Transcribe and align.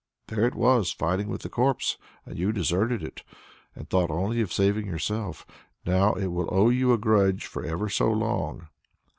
There 0.29 0.47
it 0.47 0.55
was 0.55 0.91
fighting 0.91 1.27
with 1.27 1.43
the 1.43 1.47
corpse 1.49 1.99
and 2.25 2.35
you 2.35 2.51
deserted 2.51 3.03
it, 3.03 3.21
and 3.75 3.87
thought 3.87 4.09
only 4.09 4.41
of 4.41 4.51
saving 4.51 4.87
yourself! 4.87 5.45
Now 5.85 6.13
it 6.15 6.29
will 6.33 6.49
owe 6.51 6.69
you 6.69 6.91
a 6.91 6.97
grudge 6.97 7.45
for 7.45 7.63
ever 7.63 7.87
so 7.87 8.11
long." 8.11 8.69